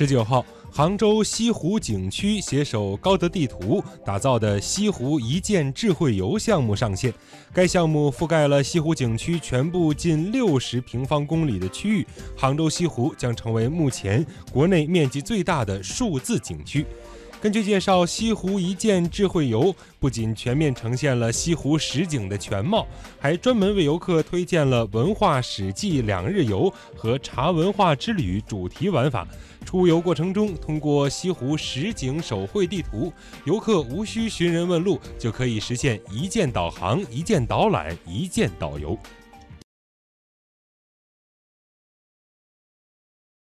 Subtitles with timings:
[0.00, 7.12] 十九号，杭州西湖景区携手高德地图打造的西湖一键智慧游项目上线。
[7.52, 16.86] 该项目覆盖了西湖景区全部近六十平方公里的区域，杭州西湖将成为目前国内面积最大的数字景区。
[17.42, 22.86] 根据介绍，西湖一键智慧游不仅全面呈现了西湖实景的全貌，
[23.18, 29.26] 还专门为游客推荐了文化史记两日游和茶文化之旅主题玩法。
[29.64, 33.10] 出游过程中，通过西湖实景手绘地图，
[33.46, 38.98] 游客无需寻人问路，就可以实现一键导航、一键导览、一键导游。